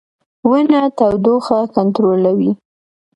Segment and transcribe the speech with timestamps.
[0.49, 2.51] •ونه تودوخه کنټرولوي.